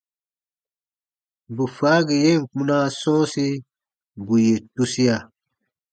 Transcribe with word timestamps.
Bù 1.55 1.63
faagi 1.75 2.15
yen 2.25 2.41
kpunaa 2.49 2.85
sɔ̃ɔsi, 2.99 3.47
bù 4.25 4.33
yè 4.45 4.55
tusia. 4.73 5.17